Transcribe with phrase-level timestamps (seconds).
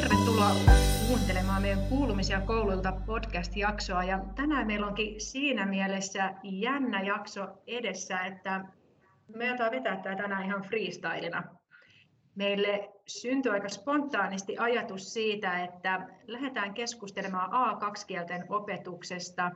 [0.00, 0.50] Tervetuloa
[1.08, 4.04] kuuntelemaan meidän Kuulumisia kouluilta podcast-jaksoa.
[4.04, 8.64] Ja tänään meillä onkin siinä mielessä jännä jakso edessä, että
[9.36, 11.42] me aletaan vetää tämä tänään ihan freestylina.
[12.34, 19.50] Meille syntyi aika spontaanisti ajatus siitä, että lähdetään keskustelemaan A2-kielten opetuksesta.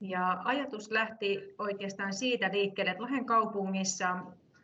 [0.00, 4.16] Ja ajatus lähti oikeastaan siitä liikkeelle, että Lahden kaupungissa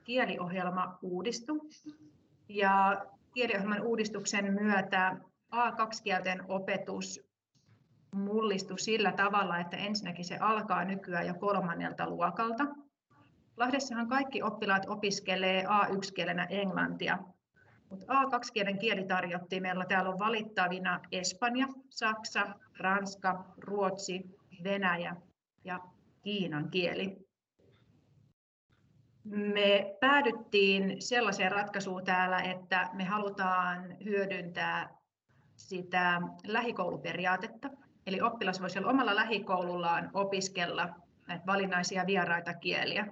[0.04, 1.60] kieliohjelma uudistui.
[2.48, 3.04] Ja
[3.38, 5.16] kieliohjelman uudistuksen myötä
[5.54, 7.20] A2-kielten opetus
[8.14, 12.64] mullistui sillä tavalla, että ensinnäkin se alkaa nykyään jo kolmannelta luokalta.
[13.56, 17.18] Lahdessahan kaikki oppilaat opiskelee A1-kielenä englantia,
[17.90, 19.62] mutta A2-kielen kieli tarjottiin.
[19.62, 22.46] Meillä täällä on valittavina Espanja, Saksa,
[22.78, 24.22] Ranska, Ruotsi,
[24.64, 25.16] Venäjä
[25.64, 25.80] ja
[26.22, 27.27] Kiinan kieli
[29.30, 34.98] me päädyttiin sellaiseen ratkaisuun täällä, että me halutaan hyödyntää
[35.56, 37.70] sitä lähikouluperiaatetta.
[38.06, 40.88] Eli oppilas voisi olla omalla lähikoulullaan opiskella
[41.28, 43.06] näitä valinnaisia vieraita kieliä.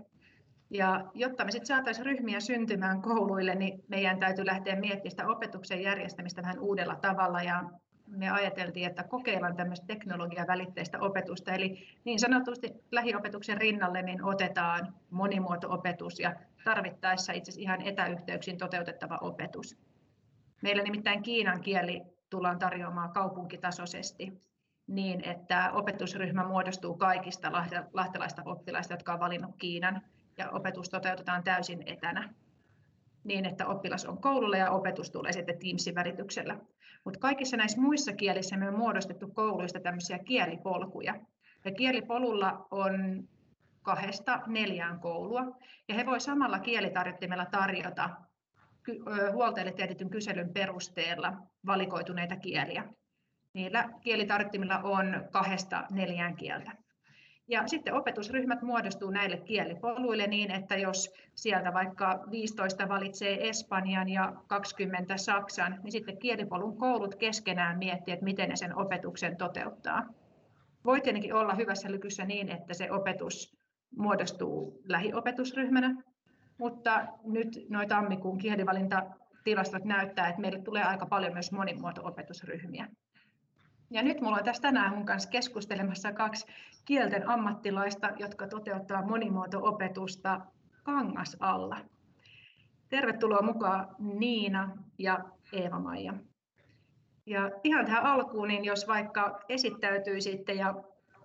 [0.70, 5.83] Ja jotta me sitten saataisiin ryhmiä syntymään kouluille, niin meidän täytyy lähteä miettimään sitä opetuksen
[5.83, 7.42] järjestämistä vähän uudella tavalla.
[7.42, 7.64] Ja
[8.07, 16.21] me ajateltiin, että kokeillaan tämmöistä teknologiavälitteistä opetusta, eli niin sanotusti lähiopetuksen rinnalle niin otetaan monimuoto-opetus
[16.21, 19.79] ja tarvittaessa itse asiassa ihan etäyhteyksin toteutettava opetus.
[20.63, 24.33] Meillä nimittäin kiinan kieli tullaan tarjoamaan kaupunkitasoisesti
[24.87, 27.53] niin, että opetusryhmä muodostuu kaikista
[27.93, 30.03] lahtelaista oppilaista, jotka ovat valinnut Kiinan,
[30.39, 32.35] ja opetus toteutetaan täysin etänä
[33.25, 36.59] niin, että oppilas on koululla ja opetus tulee sitten Teamsin välityksellä.
[37.07, 41.15] Mutta kaikissa näissä muissa kielissä me on muodostettu kouluista tämmöisiä kielipolkuja.
[41.65, 43.25] Ja kielipolulla on
[43.83, 48.11] kahdesta neljään koulua, ja he voi samalla kielitarjottimella tarjota
[49.33, 51.33] huoltajille teetetyn kyselyn perusteella
[51.67, 52.85] valikoituneita kieliä.
[53.53, 56.73] Niillä kielitarjottimilla on kahdesta neljään kieltä.
[57.48, 64.33] Ja sitten opetusryhmät muodostuu näille kielipoluille niin, että jos sieltä vaikka 15 valitsee Espanjan ja
[64.46, 70.06] 20 Saksan, niin sitten kielipolun koulut keskenään miettii, että miten ne sen opetuksen toteuttaa.
[70.85, 73.56] Voi tietenkin olla hyvässä lykyssä niin, että se opetus
[73.96, 76.02] muodostuu lähiopetusryhmänä,
[76.58, 82.89] mutta nyt noita tammikuun kielivalintatilastot näyttää, että meille tulee aika paljon myös monimuoto-opetusryhmiä.
[83.91, 86.47] Ja nyt minulla on tässä tänään mun kanssa keskustelemassa kaksi
[86.85, 90.41] kielten ammattilaista, jotka toteuttaa monimuoto-opetusta
[90.83, 91.77] Kangas alla.
[92.89, 95.19] Tervetuloa mukaan Niina ja
[95.52, 96.14] Eeva-Maija.
[97.27, 100.74] Ja ihan tähän alkuun, niin jos vaikka esittäytyisitte ja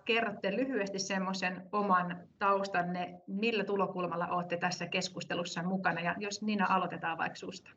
[0.04, 7.18] kerrotte lyhyesti semmoisen oman taustanne, millä tulokulmalla olette tässä keskustelussa mukana, ja jos Nina aloitetaan
[7.18, 7.70] vaikka susta.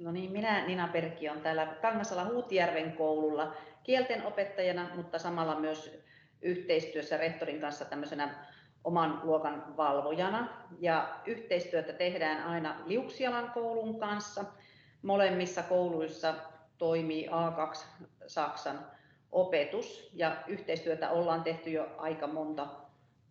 [0.00, 6.04] No niin, minä Nina Perkki on täällä Kangasala Huutijärven koululla kielten opettajana, mutta samalla myös
[6.42, 8.34] yhteistyössä rehtorin kanssa tämmöisenä
[8.84, 10.48] oman luokan valvojana.
[10.78, 14.44] Ja yhteistyötä tehdään aina Liuksialan koulun kanssa.
[15.02, 16.34] Molemmissa kouluissa
[16.78, 17.78] toimii A2
[18.26, 18.86] Saksan
[19.32, 22.66] opetus ja yhteistyötä ollaan tehty jo aika monta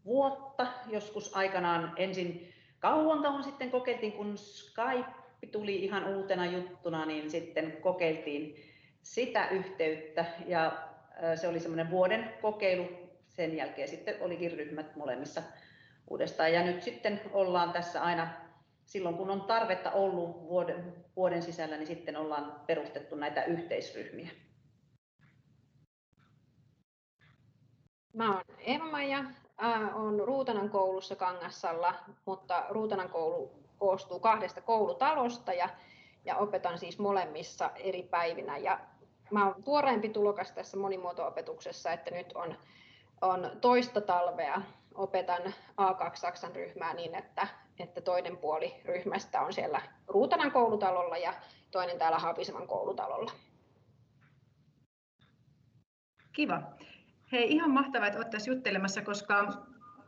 [0.05, 0.67] vuotta.
[0.87, 5.18] Joskus aikanaan ensin kauan kauan sitten kokeiltiin, kun Skype
[5.51, 8.55] tuli ihan uutena juttuna, niin sitten kokeiltiin
[9.01, 10.87] sitä yhteyttä ja
[11.35, 12.87] se oli semmoinen vuoden kokeilu.
[13.27, 15.41] Sen jälkeen sitten olikin ryhmät molemmissa
[16.09, 18.27] uudestaan ja nyt sitten ollaan tässä aina
[18.85, 24.29] silloin kun on tarvetta ollut vuoden, vuoden sisällä, niin sitten ollaan perustettu näitä yhteisryhmiä.
[28.13, 29.23] Mä oon Eeva-Maija,
[29.93, 31.95] olen Ruutanan koulussa Kangassalla,
[32.25, 35.69] mutta Ruutanan koulu koostuu kahdesta koulutalosta ja,
[36.25, 38.57] ja opetan siis molemmissa eri päivinä.
[38.57, 38.79] Ja
[39.31, 42.55] mä olen tuoreempi tulokas tässä monimuoto-opetuksessa, että nyt on,
[43.21, 44.61] on toista talvea
[44.95, 45.41] opetan
[45.81, 47.47] A2-Saksan ryhmää niin, että,
[47.79, 51.33] että toinen puoli ryhmästä on siellä Ruutanan koulutalolla ja
[51.71, 53.31] toinen täällä Haapisaman koulutalolla.
[56.35, 56.61] Kiva.
[57.31, 59.53] Hei, ihan mahtavaa, että olet tässä juttelemassa, koska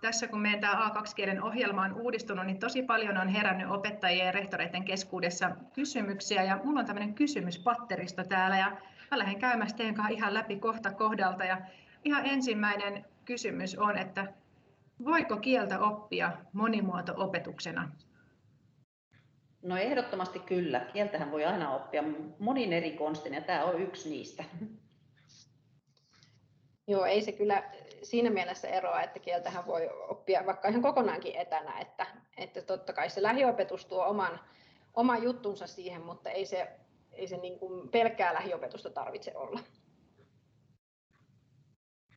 [0.01, 4.31] tässä kun meidän tämä A2-kielen ohjelma on uudistunut, niin tosi paljon on herännyt opettajien ja
[4.31, 6.43] rehtoreiden keskuudessa kysymyksiä.
[6.43, 8.71] Ja minulla on tämmöinen kysymyspatteristo täällä ja
[9.11, 11.43] mä lähden käymään teidän kanssa ihan läpi kohta kohdalta.
[11.43, 11.57] Ja
[12.05, 14.33] ihan ensimmäinen kysymys on, että
[15.05, 17.91] voiko kieltä oppia monimuoto-opetuksena?
[19.61, 20.79] No ehdottomasti kyllä.
[20.79, 22.03] Kieltähän voi aina oppia
[22.39, 24.43] monin eri konstin ja tämä on yksi niistä.
[26.91, 27.63] Joo, ei se kyllä
[28.03, 32.05] siinä mielessä eroa, että kieltähän voi oppia vaikka ihan kokonaankin etänä, että,
[32.37, 34.39] että totta kai se lähiopetus tuo oman,
[34.93, 36.67] oman juttunsa siihen, mutta ei se
[37.11, 39.59] ei se niin kuin pelkkää lähiopetusta tarvitse olla.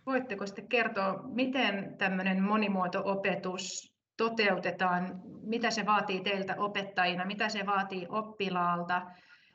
[0.06, 8.06] Voitteko sitten kertoa, miten tämmöinen monimuoto-opetus toteutetaan, mitä se vaatii teiltä opettajina, mitä se vaatii
[8.08, 9.02] oppilaalta,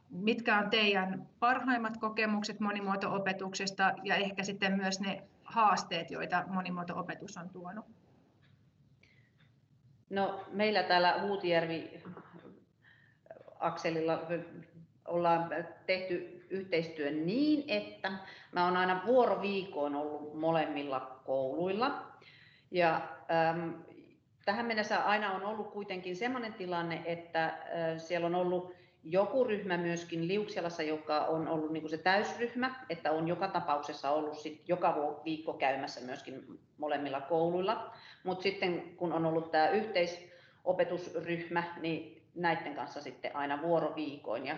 [0.09, 7.49] mitkä on teidän parhaimmat kokemukset monimuoto-opetuksesta ja ehkä sitten myös ne haasteet, joita monimuoto-opetus on
[7.49, 7.85] tuonut?
[10.09, 12.03] No, meillä täällä Huutijärvi
[13.59, 14.21] akselilla
[15.05, 15.49] ollaan
[15.85, 18.11] tehty yhteistyön niin, että
[18.51, 22.11] mä oon aina vuoroviikoin ollut molemmilla kouluilla.
[22.71, 23.01] Ja
[23.31, 23.69] ähm,
[24.45, 27.57] tähän mennessä aina on ollut kuitenkin sellainen tilanne, että äh,
[27.97, 28.78] siellä on ollut
[29.11, 34.11] joku ryhmä myöskin Liuksialassa, joka on ollut niin kuin se täysryhmä, että on joka tapauksessa
[34.11, 37.93] ollut sit joka viikko käymässä myöskin molemmilla kouluilla.
[38.23, 44.45] Mutta sitten kun on ollut tämä yhteisopetusryhmä, niin näiden kanssa sitten aina vuoroviikoin.
[44.45, 44.57] Ja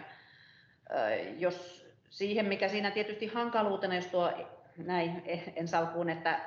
[1.38, 4.32] jos siihen, mikä siinä tietysti hankaluutena, jos tuo
[4.78, 5.24] näin
[5.56, 6.40] en salkuun, että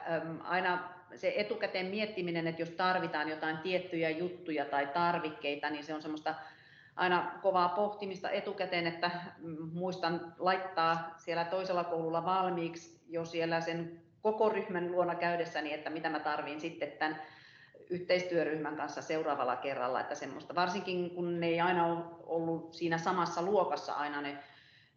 [0.42, 6.02] aina se etukäteen miettiminen, että jos tarvitaan jotain tiettyjä juttuja tai tarvikkeita, niin se on
[6.02, 6.34] semmoista
[6.96, 9.11] aina kovaa pohtimista etukäteen, että
[9.73, 16.11] muistan laittaa siellä toisella koululla valmiiksi jo siellä sen koko ryhmän luona käydessäni, että mitä
[16.11, 17.23] mä tarviin sitten tämän
[17.91, 23.43] yhteistyöryhmän kanssa seuraavalla kerralla, että semmoista, varsinkin kun ne ei aina ole ollut siinä samassa
[23.43, 24.38] luokassa aina ne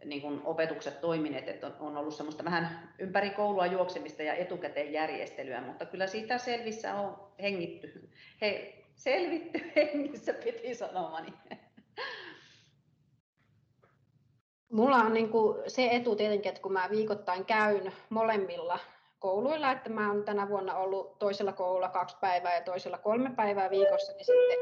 [0.05, 5.61] niin kuin opetukset toimineet, että on ollut semmoista vähän ympäri koulua juoksemista ja etukäteen järjestelyä,
[5.61, 8.09] mutta kyllä siitä selvissä on hengitty,
[8.41, 11.33] he, selvitty hengissä piti sanomani.
[14.69, 18.79] Mulla on niin kuin se etu tietenkin, että kun mä viikoittain käyn molemmilla
[19.19, 23.69] kouluilla, että mä oon tänä vuonna ollut toisella koululla kaksi päivää ja toisella kolme päivää
[23.69, 24.57] viikossa, niin sitten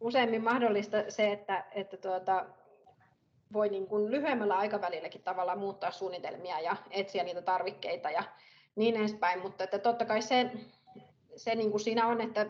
[0.00, 2.46] useimmin mahdollista se, että, että tuota,
[3.52, 8.22] voi niin kuin lyhyemmällä aikavälilläkin tavallaan muuttaa suunnitelmia ja etsiä niitä tarvikkeita ja
[8.76, 10.50] niin edespäin, mutta että totta kai se,
[11.36, 12.46] se niin kuin siinä on, että,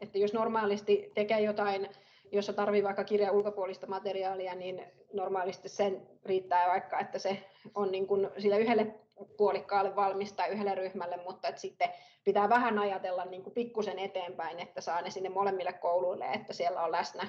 [0.00, 1.88] että jos normaalisti tekee jotain
[2.32, 4.82] jossa tarvii vaikka kirjan ulkopuolista materiaalia, niin
[5.12, 8.94] normaalisti sen riittää vaikka, että se on niin kuin sille yhdelle
[9.36, 11.88] puolikkaalle valmista yhdelle ryhmälle, mutta että sitten
[12.24, 16.82] pitää vähän ajatella niin kuin pikkusen eteenpäin, että saa ne sinne molemmille kouluille, että siellä
[16.82, 17.28] on läsnä,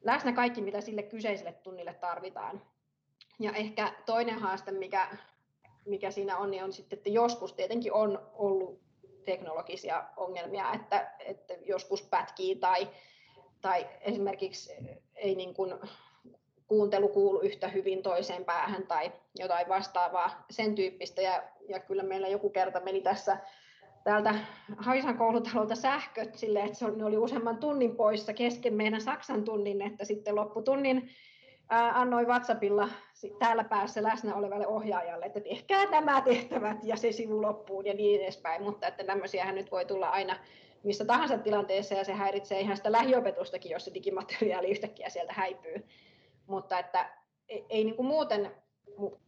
[0.00, 2.62] läsnä kaikki, mitä sille kyseiselle tunnille tarvitaan.
[3.40, 5.08] Ja ehkä toinen haaste, mikä,
[5.86, 8.80] mikä siinä on, niin on sitten, että joskus tietenkin on ollut
[9.24, 12.88] teknologisia ongelmia, että, että joskus pätkii tai
[13.60, 14.72] tai esimerkiksi
[15.14, 15.74] ei niin kuin
[16.68, 21.22] kuuntelu kuulu yhtä hyvin toiseen päähän tai jotain vastaavaa sen tyyppistä.
[21.22, 23.36] Ja, ja kyllä meillä joku kerta meni tässä
[24.04, 24.34] täältä
[24.76, 29.44] Haisan koulutalolta sähköt sille, että se oli, ne oli useamman tunnin poissa kesken meidän Saksan
[29.44, 31.10] tunnin, että sitten lopputunnin
[31.68, 32.88] ää, annoi WhatsAppilla
[33.38, 38.22] täällä päässä läsnä olevalle ohjaajalle, että tehkää nämä tehtävät ja se sivu loppuun ja niin
[38.22, 40.36] edespäin, mutta että tämmöisiähän nyt voi tulla aina
[40.84, 45.86] missä tahansa tilanteessa ja se häiritsee ihan sitä lähiopetustakin, jos se digimateriaali yhtäkkiä sieltä häipyy.
[46.46, 47.10] Mutta että
[47.48, 48.50] ei, ei niin kuin muuten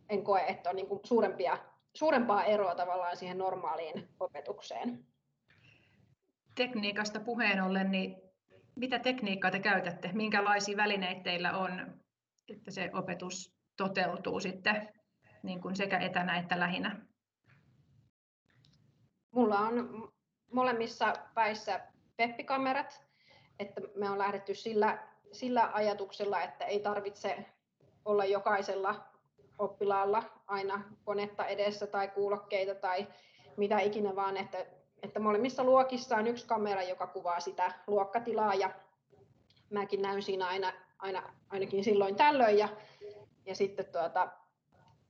[0.09, 1.59] en koe, että on niin kuin suurempia,
[1.95, 5.07] suurempaa eroa tavallaan siihen normaaliin opetukseen.
[6.55, 8.17] Tekniikasta puheen ollen, niin
[8.77, 10.11] mitä tekniikkaa te käytätte?
[10.13, 12.03] Minkälaisia välineitä teillä on,
[12.49, 14.89] että se opetus toteutuu sitten
[15.43, 17.07] niin kuin sekä etänä että lähinä?
[19.31, 20.13] Mulla on
[20.53, 21.81] molemmissa päissä
[22.17, 23.03] peppikamerat,
[23.59, 24.99] että me on lähdetty sillä,
[25.33, 27.45] sillä ajatuksella, että ei tarvitse
[28.05, 28.95] olla jokaisella
[29.59, 33.07] oppilaalla aina konetta edessä tai kuulokkeita tai
[33.57, 34.67] mitä ikinä, vaan että,
[35.03, 38.71] että molemmissa luokissa on yksi kamera, joka kuvaa sitä luokkatilaa ja
[39.71, 42.69] mäkin näyn siinä aina, aina ainakin silloin tällöin ja,
[43.47, 44.29] ja sitten tuota,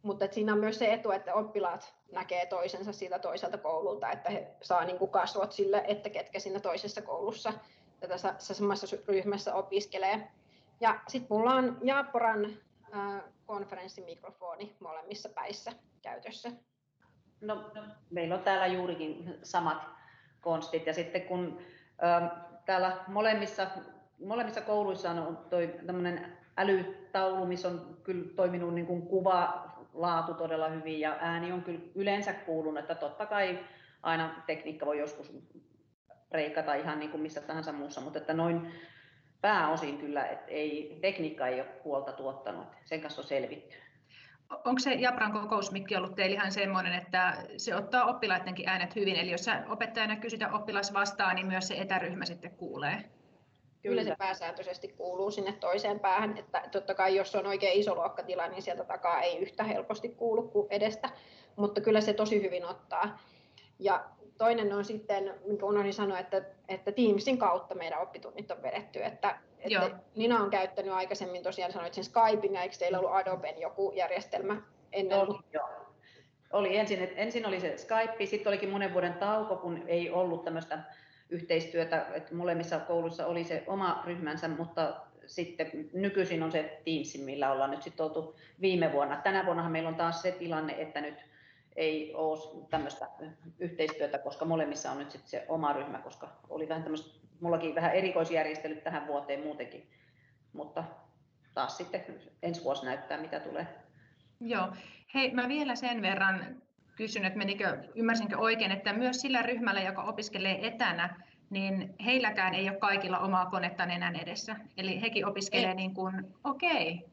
[0.02, 4.46] mutta siinä on myös se etu, että oppilaat näkee toisensa siitä toiselta koululta, että he
[4.62, 7.52] saa niin kuin kasvot sille, että ketkä siinä toisessa koulussa
[8.00, 10.28] tätä samassa ryhmässä opiskelee.
[10.80, 12.44] Ja sitten mulla on Jaaporan
[12.94, 15.72] äh, konferenssimikrofoni molemmissa päissä
[16.02, 16.50] käytössä.
[17.40, 17.70] No,
[18.10, 19.86] meillä on täällä juurikin samat
[20.40, 21.58] konstit ja sitten kun
[22.04, 22.30] äh,
[22.64, 23.66] täällä molemmissa,
[24.24, 25.46] molemmissa kouluissa on
[25.86, 31.62] tämmöinen älytaulu, missä on kyllä toiminut niin kuin kuva laatu todella hyvin ja ääni on
[31.62, 33.58] kyllä yleensä kuulunut, että totta kai
[34.02, 35.32] aina tekniikka voi joskus
[36.32, 38.72] reikata ihan niin kuin missä tahansa muussa, mutta että noin
[39.40, 43.76] pääosin kyllä, että ei, tekniikka ei ole huolta tuottanut, sen kanssa on selvitty.
[44.50, 49.30] Onko se Japran kokousmikki ollut teillä ihan semmoinen, että se ottaa oppilaidenkin äänet hyvin, eli
[49.30, 53.04] jos opettajana kysytä oppilas vastaan, niin myös se etäryhmä sitten kuulee?
[53.82, 58.48] Kyllä se pääsääntöisesti kuuluu sinne toiseen päähän, että totta kai jos on oikein iso luokkatila,
[58.48, 61.10] niin sieltä takaa ei yhtä helposti kuulu kuin edestä,
[61.56, 63.18] mutta kyllä se tosi hyvin ottaa.
[63.78, 64.04] Ja
[64.38, 69.38] toinen on sitten, minkä unohdin sanoa, että, että Teamsin kautta meidän oppitunnit on vedetty, että,
[69.58, 73.92] että Nina on käyttänyt aikaisemmin tosiaan sanoit sen Skypein, ja eikö teillä ollut Adoben joku
[73.96, 75.18] järjestelmä ennen?
[75.18, 75.68] Oli, joo.
[76.52, 80.78] Oli ensin, ensin oli se Skype, sitten olikin monen vuoden tauko, kun ei ollut tämmöistä
[81.30, 87.52] yhteistyötä, että molemmissa kouluissa oli se oma ryhmänsä, mutta sitten nykyisin on se Teams, millä
[87.52, 89.16] ollaan nyt sitten oltu viime vuonna.
[89.16, 91.14] Tänä vuonna meillä on taas se tilanne, että nyt
[91.76, 93.08] ei ole tämmöistä
[93.58, 97.94] yhteistyötä, koska molemmissa on nyt sitten se oma ryhmä, koska oli vähän tämmöistä, mullakin vähän
[97.94, 99.90] erikoisjärjestelyt tähän vuoteen muutenkin,
[100.52, 100.84] mutta
[101.54, 102.04] taas sitten
[102.42, 103.66] ensi vuosi näyttää, mitä tulee.
[104.40, 104.68] Joo.
[105.14, 106.62] Hei, mä vielä sen verran
[106.98, 112.68] kysyn, että menikö, ymmärsinkö oikein, että myös sillä ryhmällä, joka opiskelee etänä, niin heilläkään ei
[112.68, 114.56] ole kaikilla omaa konetta nenän edessä.
[114.76, 115.74] Eli hekin opiskelee ei.
[115.74, 116.94] niin kuin, okei.
[116.94, 117.08] Okay.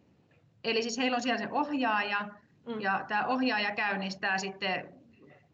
[0.63, 2.29] Eli siis heillä on siellä se ohjaaja,
[2.65, 2.81] mm.
[2.81, 4.93] ja tämä ohjaaja käynnistää sitten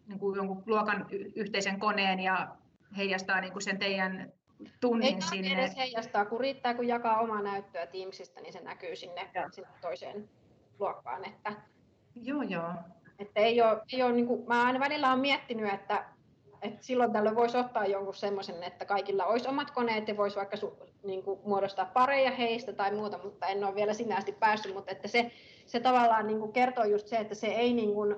[0.07, 2.55] niin kuin jonkun luokan yhteisen koneen ja
[2.97, 4.31] heijastaa niin kuin sen teidän
[4.79, 5.47] tunnin ei sinne.
[5.47, 9.69] Ei edes heijastaa, kun riittää, kun jakaa omaa näyttöä Teamsista, niin se näkyy sinne, sinne
[9.81, 10.29] toiseen
[10.79, 11.25] luokkaan.
[11.25, 11.53] Että...
[12.15, 12.73] Joo, joo.
[13.19, 16.05] Että ei ole, ei ole, niin kuin, mä aina välillä olen miettinyt, että,
[16.61, 20.57] että silloin tällöin voisi ottaa jonkun semmoisen, että kaikilla olisi omat koneet ja voisi vaikka
[20.57, 24.73] su, niin kuin, muodostaa pareja heistä tai muuta, mutta en ole vielä sinä asti päässyt,
[24.73, 25.31] mutta että se,
[25.65, 28.15] se tavallaan niin kuin kertoo just se, että se ei niin kuin,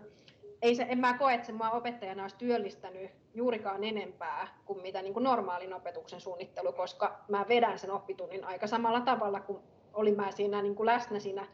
[0.61, 5.01] ei se, en mä koe, että se mua opettajana olisi työllistänyt juurikaan enempää kuin mitä
[5.01, 9.59] niin kuin normaalin opetuksen suunnittelu, koska mä vedän sen oppitunnin aika samalla tavalla kuin
[9.93, 11.47] olin mä siinä niin kuin läsnä siinä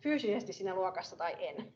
[0.00, 1.72] fyysisesti siinä luokassa tai en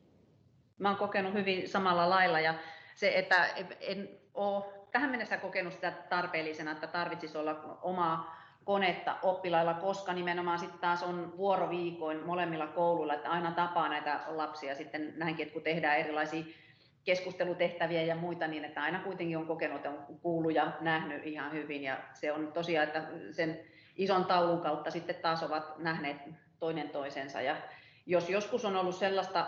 [0.81, 2.53] mä oon kokenut hyvin samalla lailla ja
[2.95, 3.47] se, että
[3.79, 10.59] en ole tähän mennessä kokenut sitä tarpeellisena, että tarvitsisi olla omaa konetta oppilailla, koska nimenomaan
[10.59, 15.63] sitten taas on vuoroviikoin molemmilla kouluilla, että aina tapaa näitä lapsia sitten näinkin, että kun
[15.63, 16.43] tehdään erilaisia
[17.03, 21.83] keskustelutehtäviä ja muita, niin että aina kuitenkin on kokenut, on kuullut ja nähnyt ihan hyvin.
[21.83, 23.59] Ja se on tosiaan, että sen
[23.95, 26.17] ison taulun kautta sitten taas ovat nähneet
[26.59, 27.41] toinen toisensa.
[27.41, 27.55] Ja
[28.05, 29.47] jos joskus on ollut sellaista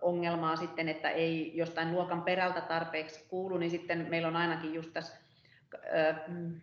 [0.00, 4.92] ongelmaa sitten, että ei jostain luokan perältä tarpeeksi kuulu, niin sitten meillä on ainakin just
[4.92, 5.16] tässä,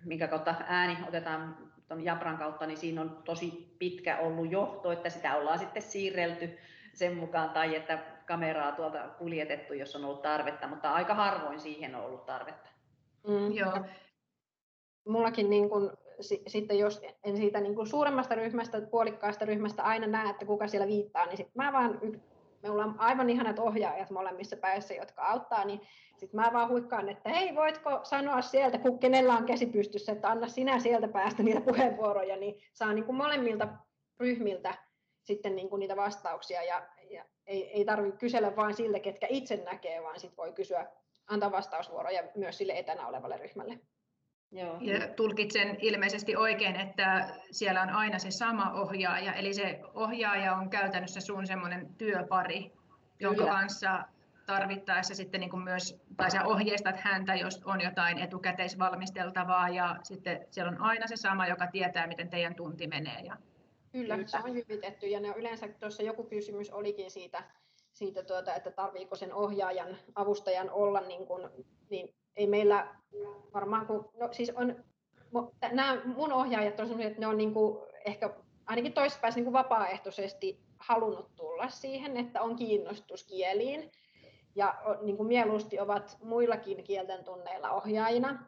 [0.05, 1.57] minkä kautta ääni otetaan
[1.87, 6.57] tuon Jabran kautta, niin siinä on tosi pitkä ollut johto, että sitä ollaan sitten siirrelty
[6.93, 11.95] sen mukaan, tai että kameraa tuolta kuljetettu, jos on ollut tarvetta, mutta aika harvoin siihen
[11.95, 12.69] on ollut tarvetta.
[13.27, 13.73] Mm, joo.
[15.07, 15.93] Mullakin niin kun,
[16.47, 20.87] sitten jos en siitä niin kun suuremmasta ryhmästä, puolikkaasta ryhmästä aina näe, että kuka siellä
[20.87, 21.99] viittaa, niin sitten mä vaan
[22.63, 25.81] me ollaan aivan ihanat ohjaajat molemmissa päissä, jotka auttaa, niin
[26.17, 30.29] sitten mä vaan huikkaan, että hei, voitko sanoa sieltä, kun kenellä on käsi pystyssä, että
[30.29, 33.67] anna sinä sieltä päästä niitä puheenvuoroja, niin saa niin kuin molemmilta
[34.19, 34.75] ryhmiltä
[35.23, 39.55] sitten niin kuin niitä vastauksia ja, ja ei, ei tarvitse kysellä vain siltä, ketkä itse
[39.55, 40.87] näkee, vaan sitten voi kysyä,
[41.27, 43.79] antaa vastausvuoroja myös sille etänä olevalle ryhmälle.
[44.51, 44.77] Joo.
[44.81, 50.69] Ja tulkitsen ilmeisesti oikein, että siellä on aina se sama ohjaaja, eli se ohjaaja on
[50.69, 52.71] käytännössä sun semmoinen työpari,
[53.19, 53.51] jonka Kyllä.
[53.51, 54.03] kanssa
[54.45, 60.47] tarvittaessa sitten niin kuin myös, tai sä ohjeistat häntä, jos on jotain etukäteisvalmisteltavaa, ja sitten
[60.51, 63.19] siellä on aina se sama, joka tietää, miten teidän tunti menee.
[63.19, 63.37] Ja...
[63.91, 67.43] Kyllä, se on hyvitetty, ja ne yleensä tuossa joku kysymys olikin siitä,
[67.93, 71.49] siitä tuota, että tarviiko sen ohjaajan, avustajan olla niin, kuin,
[71.89, 72.95] niin ei meillä
[73.53, 74.83] varmaan, kun, no siis on,
[75.71, 78.29] nämä mun ohjaajat on sellaisia, että ne on niin kuin ehkä
[78.65, 83.91] ainakin toispäin niin vapaaehtoisesti halunnut tulla siihen, että on kiinnostus kieliin
[84.55, 88.45] ja niin kuin mieluusti ovat muillakin kielten tunneilla ohjaajina,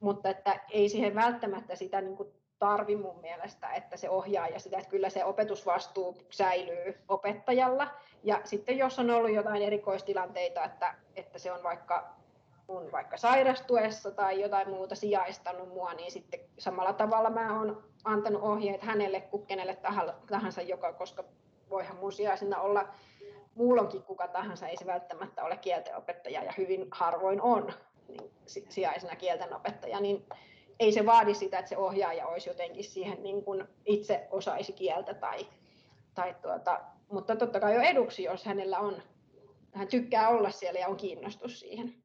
[0.00, 2.28] mutta että ei siihen välttämättä sitä niin kuin
[2.58, 7.88] tarvi mun mielestä, että se ohjaa ja sitä, että kyllä se opetusvastuu säilyy opettajalla.
[8.22, 12.21] Ja sitten jos on ollut jotain erikoistilanteita, että, että se on vaikka
[12.68, 18.42] mun vaikka sairastuessa tai jotain muuta sijaistanut mua, niin sitten samalla tavalla mä oon antanut
[18.42, 19.76] ohjeet hänelle kuin kenelle
[20.26, 21.24] tahansa, joka, koska
[21.70, 22.88] voihan mun sijaisena olla
[23.54, 27.72] muulonkin kuka tahansa, ei se välttämättä ole kieltenopettaja ja hyvin harvoin on
[28.08, 28.30] niin
[28.68, 30.26] sijaisena kieltenopettaja, niin
[30.80, 35.14] ei se vaadi sitä, että se ohjaaja olisi jotenkin siihen niin kuin itse osaisi kieltä
[35.14, 35.46] tai,
[36.14, 39.02] tai tuota, mutta totta kai jo eduksi, jos hänellä on,
[39.74, 42.01] hän tykkää olla siellä ja on kiinnostus siihen.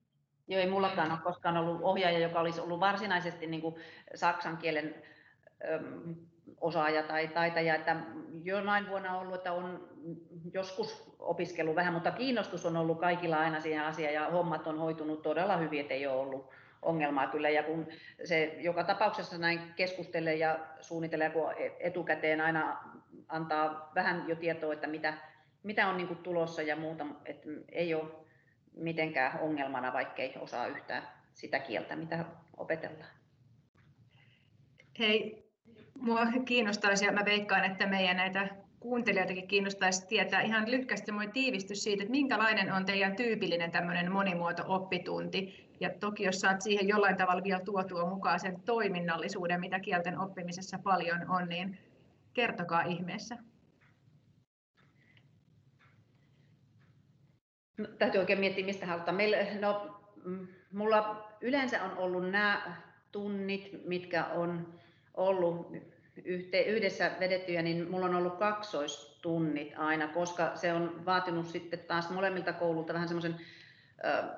[0.47, 3.75] Joo, ei mullakaan ole koskaan ollut ohjaaja, joka olisi ollut varsinaisesti niin kuin
[4.15, 4.95] saksan kielen
[6.61, 7.95] osaaja tai taitaja, että
[8.43, 9.89] jonain vuonna on ollut, että on
[10.53, 15.21] joskus opiskellut vähän, mutta kiinnostus on ollut kaikilla aina siihen asiaan ja hommat on hoitunut
[15.21, 16.49] todella hyvin, että ei ole ollut
[16.81, 17.49] ongelmaa kyllä.
[17.49, 17.87] Ja kun
[18.23, 22.77] se joka tapauksessa näin keskustelee ja suunnitelee, kun etukäteen aina
[23.27, 25.13] antaa vähän jo tietoa, että mitä,
[25.63, 28.26] mitä on niin tulossa ja muuta, että ei ole
[28.77, 31.03] mitenkään ongelmana, vaikka ei osaa yhtään
[31.33, 32.25] sitä kieltä, mitä
[32.57, 33.11] opetellaan.
[34.99, 35.47] Hei,
[35.99, 38.47] mua kiinnostaisi ja mä veikkaan, että meidän näitä
[38.79, 45.67] kuuntelijoitakin kiinnostaisi tietää ihan lyhkästi tiivistys siitä, että minkälainen on teidän tyypillinen tämmöinen monimuoto-oppitunti.
[45.79, 50.79] Ja toki jos saat siihen jollain tavalla vielä tuotua mukaan sen toiminnallisuuden, mitä kielten oppimisessa
[50.83, 51.77] paljon on, niin
[52.33, 53.37] kertokaa ihmeessä.
[57.97, 59.17] Täytyy oikein miettiä, mistä halutaan.
[59.17, 62.75] Meillä, no, mm, mulla yleensä on ollut nämä
[63.11, 64.79] tunnit, mitkä on
[65.13, 65.71] ollut
[66.25, 72.09] yhte, yhdessä vedettyjä, niin mulla on ollut kaksoistunnit aina, koska se on vaatinut sitten taas
[72.09, 73.35] molemmilta koululta vähän semmoisen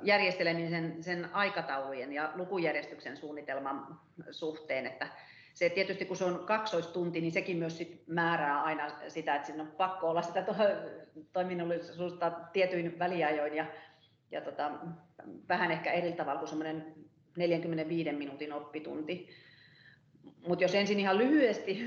[0.03, 3.99] järjestelemisen sen aikataulujen ja lukujärjestyksen suunnitelman
[4.31, 5.07] suhteen, että
[5.59, 9.63] se tietysti kun se on kaksoistunti, niin sekin myös sit määrää aina sitä, että siinä
[9.63, 10.53] on pakko olla sitä to-
[11.33, 13.65] toiminnallisuutta tietyin väliajoin ja,
[14.31, 14.71] ja tota,
[15.49, 16.93] vähän ehkä eri tavalla kuin semmoinen
[17.37, 19.29] 45 minuutin oppitunti.
[20.47, 21.79] Mutta jos ensin ihan lyhyesti,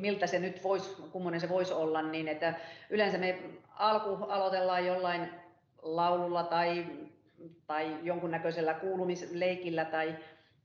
[0.00, 2.54] miltä se nyt voisi, kummonen se voisi olla, niin että
[2.90, 5.28] yleensä me alku aloitellaan jollain
[5.82, 6.86] laululla tai,
[7.66, 10.16] tai jonkunnäköisellä kuulumisleikillä tai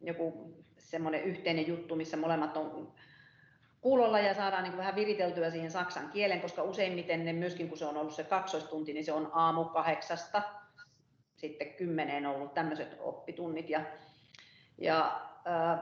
[0.01, 2.93] joku semmoinen yhteinen juttu, missä molemmat on
[3.81, 7.85] kuulolla ja saadaan niin vähän viriteltyä siihen saksan kielen, koska useimmiten ne myöskin kun se
[7.85, 10.41] on ollut se kaksoistunti, niin se on aamu kahdeksasta
[11.35, 13.69] sitten kymmeneen ollut tämmöiset oppitunnit.
[13.69, 13.81] Ja,
[14.77, 15.79] ja äh,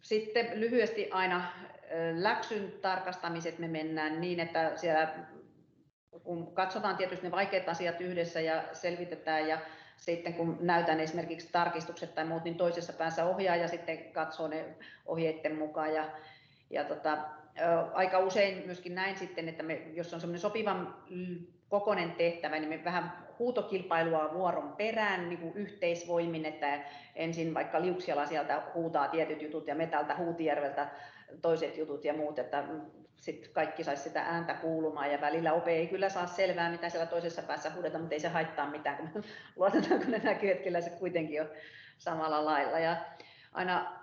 [0.00, 1.44] sitten lyhyesti aina
[2.14, 5.14] läksyn tarkastamiset me mennään niin, että siellä
[6.22, 9.58] kun katsotaan tietysti ne vaikeat asiat yhdessä ja selvitetään ja
[9.96, 14.64] sitten kun näytän esimerkiksi tarkistukset tai muut, niin toisessa päässä ohjaaja sitten katsoo ne
[15.06, 15.94] ohjeiden mukaan.
[15.94, 16.04] Ja,
[16.70, 17.18] ja tota,
[17.92, 20.94] aika usein myöskin näin sitten, että me, jos on semmoinen sopivan
[21.68, 26.80] kokonen tehtävä, niin me vähän huutokilpailua vuoron perään niin kuin yhteisvoimin, että
[27.14, 30.88] ensin vaikka Liuksiala sieltä huutaa tietyt jutut ja me täältä Huutijärveltä
[31.42, 32.64] toiset jutut ja muut, että
[33.16, 37.06] sitten kaikki saisi sitä ääntä kuulumaan ja välillä ope ei kyllä saa selvää, mitä siellä
[37.06, 39.24] toisessa päässä huudetaan, mutta ei se haittaa mitään, kun
[39.56, 41.48] luotetaan, kun ne näkyy, että kyllä se kuitenkin on
[41.98, 42.78] samalla lailla.
[42.78, 42.96] Ja
[43.52, 44.02] aina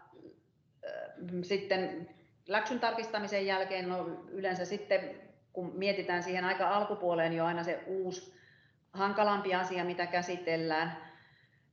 [0.85, 2.09] äh, sitten
[2.47, 5.21] läksyn tarkistamisen jälkeen, no yleensä sitten
[5.53, 8.33] kun mietitään siihen aika alkupuoleen jo aina se uusi
[8.93, 10.97] hankalampi asia, mitä käsitellään,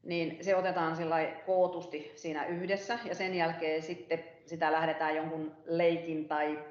[0.03, 0.97] niin se otetaan
[1.47, 6.65] kootusti siinä yhdessä ja sen jälkeen sitten sitä lähdetään jonkun leikin tai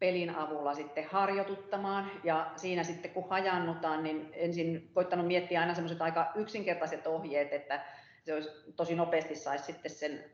[0.00, 6.02] pelin avulla sitten harjoituttamaan ja siinä sitten kun hajannutaan, niin ensin koittanut miettiä aina semmoiset
[6.02, 7.84] aika yksinkertaiset ohjeet, että
[8.24, 10.24] se olisi tosi nopeasti saisi sitten sen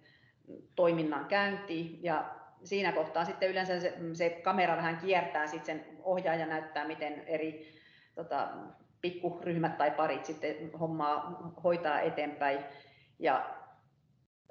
[0.75, 2.25] toiminnan käyntiin ja
[2.65, 7.75] siinä kohtaa sitten yleensä se, se kamera vähän kiertää, sitten sen ohjaaja näyttää, miten eri
[8.15, 8.49] tota,
[9.01, 12.65] pikkuryhmät tai parit sitten hommaa hoitaa eteenpäin.
[13.19, 13.55] Ja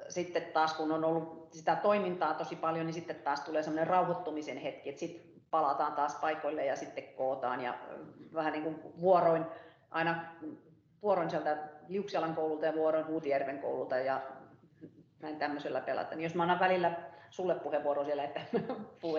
[0.09, 4.57] sitten taas kun on ollut sitä toimintaa tosi paljon, niin sitten taas tulee semmoinen rauhoittumisen
[4.57, 7.77] hetki, että sitten palataan taas paikoille ja sitten kootaan ja
[8.33, 9.45] vähän niin kuin vuoroin,
[9.91, 10.25] aina
[11.01, 14.21] vuoroin sieltä Liuksialan koululta ja vuoroin Huutijärven koululta ja
[15.21, 16.15] näin tämmöisellä pelata.
[16.15, 16.91] Niin jos mä annan välillä
[17.29, 18.41] sulle puheenvuoro siellä, että
[19.01, 19.17] puhu.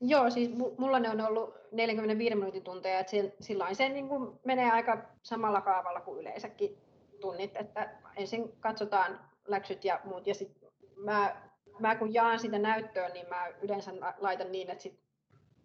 [0.00, 4.70] Joo, siis mulla ne on ollut 45 minuutin tunteja, että silloin se niin kuin menee
[4.70, 6.78] aika samalla kaavalla kuin yleensäkin
[7.20, 11.42] tunnit, että ensin katsotaan läksyt ja muut, ja sitten mä,
[11.78, 15.00] mä kun jaan sitä näyttöä, niin mä yleensä laitan niin, että sit,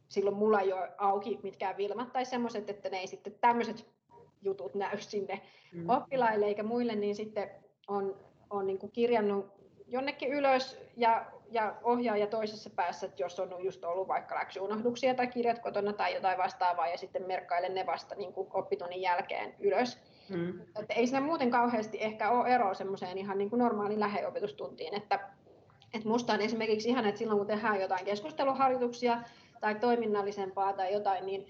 [0.07, 3.87] silloin mulla ei ole auki mitkään vilmat tai semmoiset, että ne ei sitten tämmöiset
[4.41, 5.41] jutut näy sinne
[5.73, 5.89] mm.
[5.89, 7.49] oppilaille eikä muille, niin sitten
[7.87, 8.17] on,
[8.49, 13.83] on niin kuin kirjannut jonnekin ylös ja, ja ohjaaja toisessa päässä, että jos on just
[13.83, 18.33] ollut vaikka läksyunohduksia tai kirjat kotona tai jotain vastaavaa ja sitten merkkailen ne vasta niin
[18.33, 19.97] kuin oppitunnin jälkeen ylös.
[20.29, 20.61] Mm.
[20.79, 25.19] Että ei siinä muuten kauheasti ehkä ole eroa semmoiseen ihan niin kuin normaaliin läheopetustuntiin, että,
[25.93, 29.21] että musta on esimerkiksi ihan, että silloin kun tehdään jotain keskusteluharjoituksia
[29.61, 31.47] tai toiminnallisempaa tai jotain, niin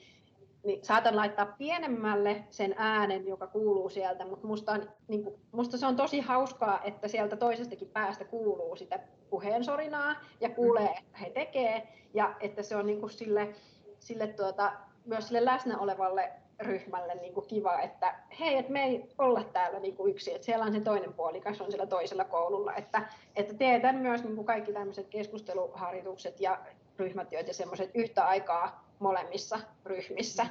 [0.63, 5.77] niin saatan laittaa pienemmälle sen äänen, joka kuuluu sieltä, mutta musta, on, niin kuin, musta
[5.77, 10.97] se on tosi hauskaa, että sieltä toisestakin päästä kuuluu sitä puheensorinaa ja kuulee, mm.
[10.97, 13.55] että he tekee, ja että se on niin kuin sille,
[13.99, 14.71] sille tuota,
[15.05, 19.79] myös sille läsnä olevalle ryhmälle niin kuin kiva, että hei, että me ei olla täällä
[19.79, 23.53] niin kuin yksi, että siellä on se toinen puolikas on siellä toisella koululla, että, että
[23.53, 26.59] teetän myös niin kuin kaikki tämmöiset keskusteluharjoitukset ja
[26.99, 30.45] ryhmätyöt ja semmoiset yhtä aikaa molemmissa ryhmissä.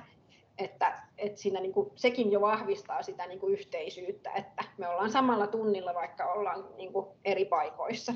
[0.58, 5.10] että, että siinä niin kuin, sekin jo vahvistaa sitä niin kuin yhteisyyttä, että me ollaan
[5.10, 8.12] samalla tunnilla, vaikka ollaan niin kuin, eri paikoissa.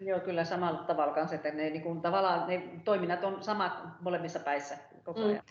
[0.00, 4.40] Joo, kyllä samalla tavalla kanssa, että ne, niin kuin, tavallaan ne toiminnat on samat molemmissa
[4.40, 5.26] päissä koko mm.
[5.26, 5.42] ajan.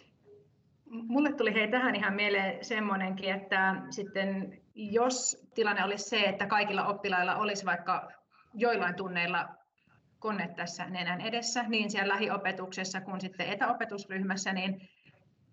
[0.86, 1.06] Mm.
[1.08, 6.88] Mulle tuli hei tähän ihan mieleen semmoinenkin, että sitten jos tilanne olisi se, että kaikilla
[6.88, 8.12] oppilailla olisi vaikka
[8.54, 9.50] joillain tunneilla
[10.20, 14.90] kone tässä nenän edessä, niin siellä lähiopetuksessa kuin sitten etäopetusryhmässä, niin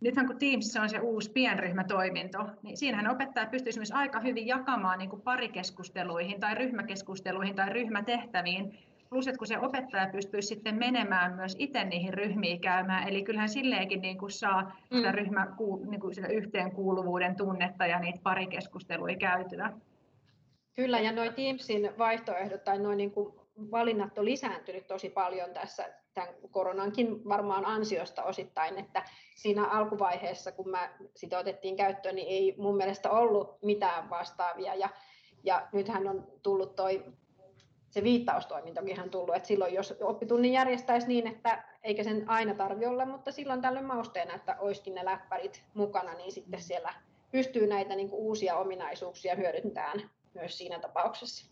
[0.01, 4.99] nythän kun Teamsissa on se uusi pienryhmätoiminto, niin siinähän opettaja pystyisi myös aika hyvin jakamaan
[4.99, 8.79] niin kuin parikeskusteluihin tai ryhmäkeskusteluihin tai ryhmätehtäviin,
[9.11, 13.49] plus että kun se opettaja pystyisi sitten menemään myös itse niihin ryhmiin käymään, eli kyllähän
[13.49, 14.97] silleenkin niin kuin saa mm.
[14.97, 15.47] sitä, ryhmä,
[15.91, 19.73] niin kuin sitä yhteenkuuluvuuden tunnetta ja niitä parikeskusteluja käytyä.
[20.75, 23.35] Kyllä, ja noin Teamsin vaihtoehdot tai noin niin kuin
[23.71, 29.03] valinnat on lisääntynyt tosi paljon tässä tämän koronankin varmaan ansiosta osittain, että
[29.37, 34.75] siinä alkuvaiheessa, kun mä sitä otettiin käyttöön, niin ei mun mielestä ollut mitään vastaavia.
[34.75, 34.89] Ja,
[35.45, 37.05] ja nythän on tullut toi,
[37.91, 43.07] se viittaustoimintokin tullut, että silloin jos oppitunnin järjestäisi niin, että eikä sen aina tarvi olla,
[43.07, 46.95] mutta silloin tällöin mausteena, että olisikin ne läppärit mukana, niin sitten siellä
[47.33, 51.51] pystyy näitä niin kuin uusia ominaisuuksia hyödyntämään myös siinä tapauksessa.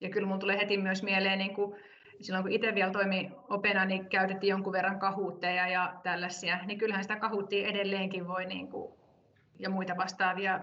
[0.00, 1.76] Ja kyllä mun tulee heti myös mieleen, niin kuin
[2.20, 7.04] silloin kun itse vielä toimi opena, niin käytettiin jonkun verran kahuutteja ja tällaisia, niin kyllähän
[7.04, 8.92] sitä kahuuttia edelleenkin voi niin kuin,
[9.58, 10.60] ja muita vastaavia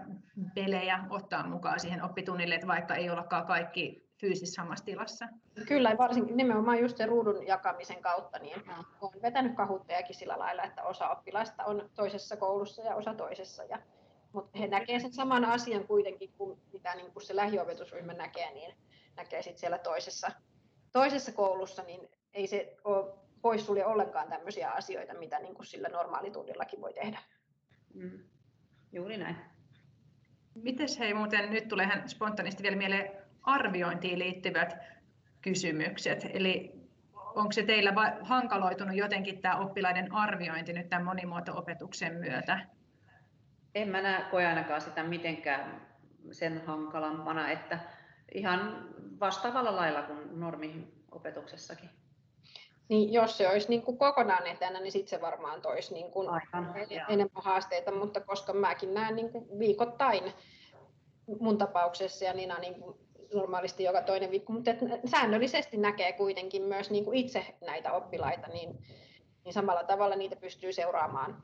[0.55, 5.27] pelejä ottaa mukaan siihen oppitunnille, että vaikka ei ollakaan kaikki fyysisessä samassa tilassa.
[5.67, 8.63] Kyllä, varsinkin nimenomaan just sen ruudun jakamisen kautta, niin
[9.01, 13.63] olen vetänyt kahuuttejakin sillä lailla, että osa oppilaista on toisessa koulussa ja osa toisessa.
[13.63, 13.79] Ja,
[14.34, 18.75] mutta he näkevät sen saman asian kuitenkin, kuin mitä niin kuin se lähiopetusryhmä näkee, niin
[19.15, 20.32] näkee sitten siellä toisessa,
[20.91, 26.82] toisessa koulussa, niin ei se ole poissulje ollenkaan tämmöisiä asioita, mitä niin kuin sillä normaalitunnillakin
[26.82, 27.19] voi tehdä.
[27.93, 28.19] Mm.
[28.91, 29.36] Juuri näin.
[30.55, 34.75] Mites hei muuten, nyt tulee ihan spontaanisti vielä mieleen arviointiin liittyvät
[35.41, 36.25] kysymykset.
[36.34, 36.71] Eli
[37.13, 42.60] onko se teillä hankaloitunut jotenkin tämä oppilaiden arviointi nyt tämän monimuoto-opetuksen myötä?
[43.75, 45.88] En mä näe, koe ainakaan sitä mitenkään
[46.32, 47.80] sen hankalampana, että
[48.34, 51.89] ihan vastaavalla lailla kuin normiopetuksessakin.
[52.89, 56.30] Niin, jos se olisi niin kuin kokonaan etänä, niin sitten se varmaan toisi niin kuin
[56.30, 56.73] Aivan,
[57.10, 60.23] enemmän haasteita, mutta koska mäkin näen niin kuin viikoittain
[61.39, 62.97] mun tapauksessa ja Nina niin kuin
[63.33, 64.71] normaalisti joka toinen viikko, mutta
[65.05, 68.69] säännöllisesti näkee kuitenkin myös niin kuin itse näitä oppilaita, niin,
[69.43, 71.43] niin samalla tavalla niitä pystyy seuraamaan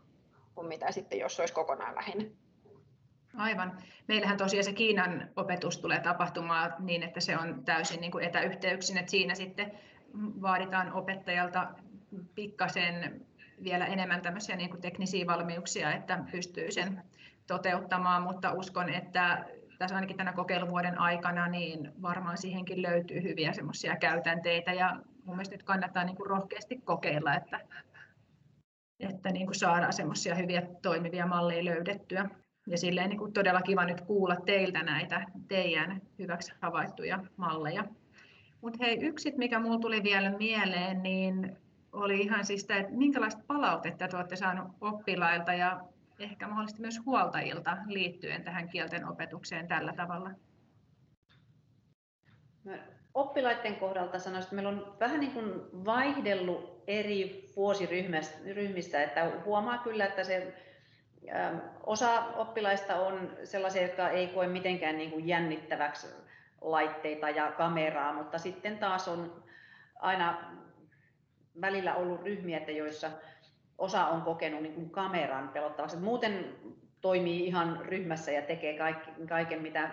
[0.55, 2.25] kuin mitä sitten, jos olisi kokonaan lähinnä.
[3.37, 3.81] Aivan.
[4.07, 8.97] Meillähän tosiaan se Kiinan opetus tulee tapahtumaan niin, että se on täysin niin kuin etäyhteyksin,
[8.97, 9.79] että siinä sitten
[10.41, 11.67] vaaditaan opettajalta
[12.35, 13.25] pikkasen
[13.63, 17.03] vielä enemmän tämmöisiä niin kuin teknisiä valmiuksia, että pystyy sen
[17.47, 19.45] toteuttamaan, mutta uskon, että
[19.77, 25.55] tässä ainakin tänä kokeiluvuoden aikana niin varmaan siihenkin löytyy hyviä semmoisia käytänteitä ja mun mielestä
[25.55, 27.59] nyt kannattaa niin kuin rohkeasti kokeilla, että,
[28.99, 32.29] että niin kuin saadaan semmoisia hyviä toimivia malleja löydettyä.
[32.67, 37.83] Ja silleen niin kuin todella kiva nyt kuulla teiltä näitä teidän hyväksi havaittuja malleja.
[38.61, 41.57] Mutta hei, yksi, mikä mulla tuli vielä mieleen, niin
[41.91, 45.81] oli ihan siis sitä, että minkälaista palautetta te olette saaneet oppilailta ja
[46.19, 50.31] ehkä mahdollisesti myös huoltajilta liittyen tähän kielten opetukseen tällä tavalla?
[53.13, 55.53] Oppilaiden kohdalta sanoisin, että meillä on vähän niin kuin
[55.85, 60.53] vaihdellut eri vuosiryhmistä, että huomaa kyllä, että se
[61.83, 66.07] Osa oppilaista on sellaisia, jotka ei koe mitenkään niin kuin jännittäväksi
[66.61, 69.43] laitteita ja kameraa, mutta sitten taas on
[69.99, 70.51] aina
[71.61, 73.11] välillä ollut ryhmiä, että joissa
[73.77, 75.97] osa on kokenut niin kuin kameran pelottavaksi.
[75.97, 76.55] Muuten
[77.01, 78.77] toimii ihan ryhmässä ja tekee
[79.27, 79.89] kaiken, mitä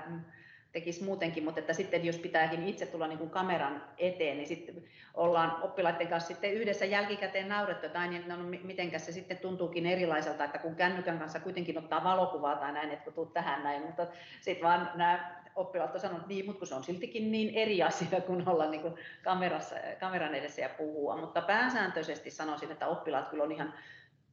[0.72, 4.85] tekisi muutenkin, mutta että sitten jos pitääkin itse tulla niin kuin kameran eteen, niin sitten
[5.14, 10.44] ollaan oppilaiden kanssa sitten yhdessä jälkikäteen naurettu, että niin, no, mitenkäs se sitten tuntuukin erilaiselta,
[10.44, 14.06] että kun kännykän kanssa kuitenkin ottaa valokuvaa tai näin, että kun tuut tähän näin, mutta
[14.40, 18.20] sitten vaan nämä oppilaat on sanonut, niin, mutta kun se on siltikin niin eri asia
[18.20, 23.44] kuin olla niin kuin kamerassa, kameran edessä ja puhua, mutta pääsääntöisesti sanoisin, että oppilaat kyllä
[23.44, 23.74] on ihan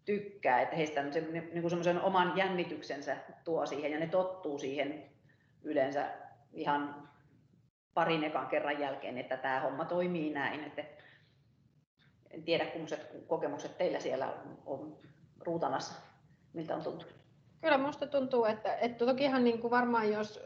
[0.05, 5.03] tykkää, että heistä niin semmoisen oman jännityksensä tuo siihen ja ne tottuu siihen
[5.63, 6.09] yleensä
[6.53, 7.09] ihan
[7.93, 10.63] parin ekan kerran jälkeen, että tämä homma toimii näin.
[10.63, 10.83] Että
[12.31, 14.33] en tiedä, millaiset kokemukset teillä siellä
[14.65, 14.97] on
[15.39, 15.93] ruutanassa,
[16.53, 17.15] miltä on tuntunut.
[17.61, 20.39] Kyllä minusta tuntuu, että, että tokihan niin kuin varmaan jos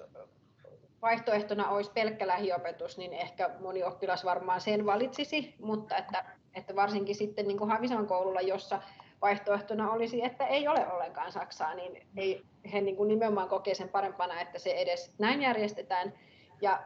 [1.01, 7.15] vaihtoehtona olisi pelkkä lähiopetus, niin ehkä moni oppilas varmaan sen valitsisi, mutta että, että varsinkin
[7.15, 8.81] sitten niin kuin Havisan koululla, jossa
[9.23, 13.89] vaihtoehtona olisi, että ei ole ollenkaan Saksaa, niin ei, he niin kuin nimenomaan kokee sen
[13.89, 16.13] parempana, että se edes näin järjestetään.
[16.61, 16.83] Ja,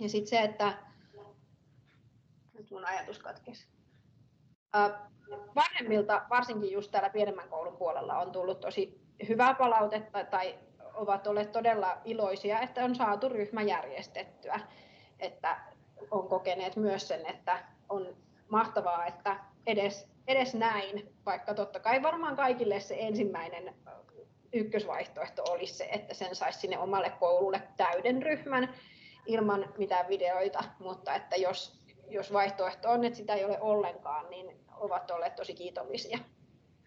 [0.00, 0.72] ja sitten se, että
[2.54, 3.68] nyt mun ajatus katkesi.
[5.54, 10.58] Vanhemmilta, varsinkin just täällä pienemmän koulun puolella, on tullut tosi hyvää palautetta tai
[10.94, 14.60] ovat olleet todella iloisia, että on saatu ryhmä järjestettyä.
[15.20, 15.60] Että
[16.10, 18.16] on kokeneet myös sen, että on
[18.48, 19.36] mahtavaa, että
[19.66, 23.74] edes, edes näin, vaikka totta kai varmaan kaikille se ensimmäinen
[24.52, 28.74] ykkösvaihtoehto olisi se, että sen saisi sinne omalle koululle täyden ryhmän
[29.26, 34.60] ilman mitään videoita, mutta että jos, jos vaihtoehto on, että sitä ei ole ollenkaan, niin
[34.76, 36.18] ovat olleet tosi kiitollisia.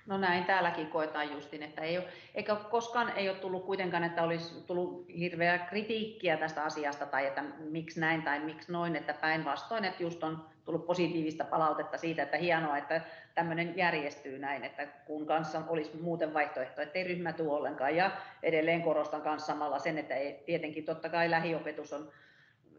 [0.06, 4.24] No näin täälläkin koetaan justin, että ei ole, eikä koskaan ei ole tullut kuitenkaan, että
[4.24, 9.86] olisi tullut hirveää kritiikkiä tästä asiasta tai että miksi näin tai miksi noin, että päinvastoin,
[9.86, 13.02] että just on tullut positiivista palautetta siitä, että hienoa, että
[13.36, 17.96] tämmöinen järjestyy näin, että kun kanssa olisi muuten vaihtoehto, että ei ryhmä tule ollenkaan.
[17.96, 18.12] Ja
[18.44, 22.10] edelleen korostan kanssa samalla sen, että ei, tietenkin totta kai lähiopetus on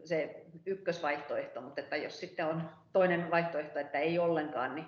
[0.03, 4.85] se ykkösvaihtoehto, mutta että jos sitten on toinen vaihtoehto, että ei ollenkaan, niin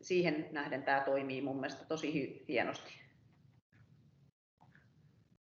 [0.00, 3.00] siihen nähden tämä toimii mun mielestä tosi hienosti.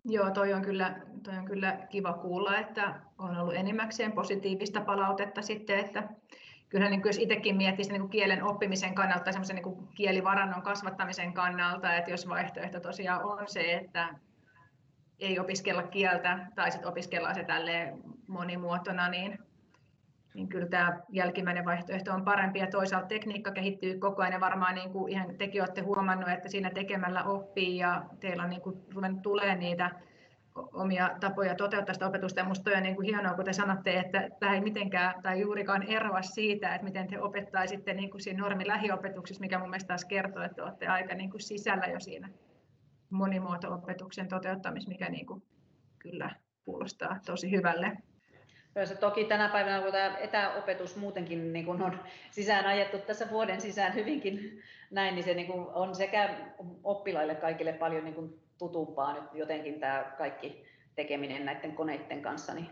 [0.05, 5.43] Joo, toi on, kyllä, toi on kyllä kiva kuulla, että on ollut enimmäkseen positiivista palautetta
[5.43, 6.09] sitten, että
[6.69, 12.11] kyllähän niin jos itsekin miettisi niin kielen oppimisen kannalta tai niin kielivarannon kasvattamisen kannalta, että
[12.11, 14.15] jos vaihtoehto tosiaan on se, että
[15.19, 19.39] ei opiskella kieltä tai sitten opiskellaan se tälleen monimuotona, niin
[20.35, 24.75] niin kyllä tämä jälkimmäinen vaihtoehto on parempi ja toisaalta tekniikka kehittyy koko ajan ja varmaan
[24.75, 28.83] niin kuin ihan tekin olette huomannut, että siinä tekemällä oppii ja teillä on niin kuin
[28.95, 29.91] ruvennut tulee niitä
[30.73, 32.41] omia tapoja toteuttaa sitä opetusta.
[32.41, 35.83] Ja minusta on niin kuin hienoa, kun te sanotte, että tämä ei mitenkään tai juurikaan
[35.83, 40.43] eroa siitä, että miten te opettaisitte niin kuin siinä normilähiopetuksessa, mikä mun mielestä taas kertoo,
[40.43, 42.29] että olette aika niin kuin sisällä jo siinä
[43.11, 45.43] monimuoto-opetuksen toteuttamisessa, mikä niin kuin
[45.99, 46.31] kyllä
[46.65, 47.97] kuulostaa tosi hyvälle.
[48.87, 53.61] Se toki tänä päivänä, kun tämä etäopetus muutenkin niin kuin on sisään ajettu tässä vuoden
[53.61, 56.35] sisään hyvinkin näin, niin se niin kuin on sekä
[56.85, 60.65] oppilaille kaikille paljon niin kuin tutumpaa nyt jotenkin tämä kaikki
[60.95, 62.71] tekeminen näiden koneiden kanssa, niin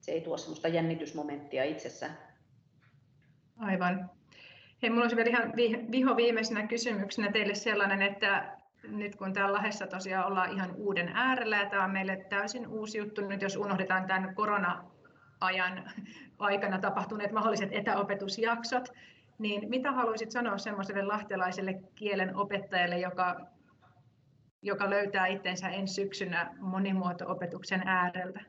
[0.00, 2.18] se ei tuo sellaista jännitysmomenttia itsessään.
[3.58, 4.10] Aivan.
[4.82, 5.52] Hei, minulla olisi vielä ihan
[5.90, 11.56] viho viimeisenä kysymyksenä teille sellainen, että nyt kun täällä Lahdessa tosiaan ollaan ihan uuden äärellä
[11.56, 14.84] ja tämä on meille täysin uusi juttu, nyt jos unohdetaan tämän korona
[15.40, 15.90] ajan
[16.38, 18.88] aikana tapahtuneet mahdolliset etäopetusjaksot,
[19.38, 23.40] niin mitä haluaisit sanoa semmoiselle lahtelaiselle kielen opettajalle, joka,
[24.62, 28.40] joka löytää itsensä ensi syksynä monimuoto-opetuksen ääreltä?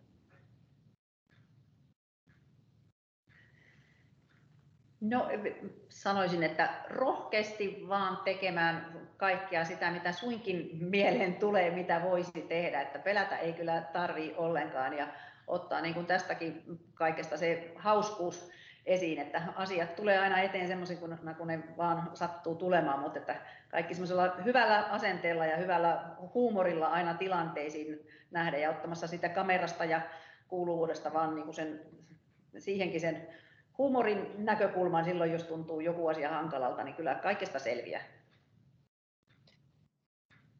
[5.01, 5.27] No
[5.89, 12.81] sanoisin, että rohkeasti vaan tekemään kaikkea sitä, mitä suinkin mieleen tulee, mitä voisi tehdä.
[12.81, 15.07] Että pelätä ei kyllä tarvii ollenkaan ja
[15.49, 18.51] ottaa niin kuin tästäkin kaikesta se hauskuus
[18.85, 23.35] esiin, että asiat tulee aina eteen semmoisen, kun, kun ne vaan sattuu tulemaan, mutta että
[23.69, 30.01] kaikki semmoisella hyvällä asenteella ja hyvällä huumorilla aina tilanteisiin nähden ja ottamassa sitä kamerasta ja
[30.47, 31.81] kuuluvuudesta vaan niin kuin sen,
[32.57, 33.27] siihenkin sen
[33.77, 38.01] huumorin näkökulman silloin, jos tuntuu joku asia hankalalta, niin kyllä kaikesta selviää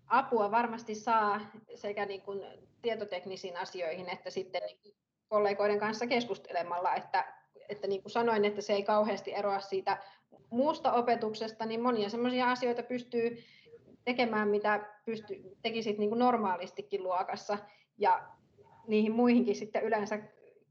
[0.10, 1.42] apua varmasti saa
[1.76, 2.42] sekä niin kuin
[2.82, 4.96] tietoteknisiin asioihin että sitten niin
[5.28, 7.34] kollegoiden kanssa keskustelemalla, että,
[7.70, 9.98] että niin kuin sanoin, että se ei kauheasti eroa siitä
[10.50, 13.44] muusta opetuksesta, niin monia sellaisia asioita pystyy
[14.06, 17.58] tekemään, mitä pysty, tekisit niin kuin normaalistikin luokassa,
[17.98, 18.30] ja
[18.88, 20.20] niihin muihinkin sitten yleensä